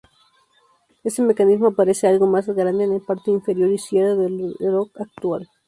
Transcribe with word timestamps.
Este 1.03 1.21
mecanismo 1.21 1.67
aparece, 1.67 2.07
algo 2.07 2.25
más 2.25 2.47
grande, 2.47 2.85
en 2.85 2.93
la 2.93 2.99
parte 3.01 3.29
inferior 3.29 3.71
izquierda 3.71 4.15
del 4.15 4.55
reloj 4.59 4.89
actual. 4.95 5.47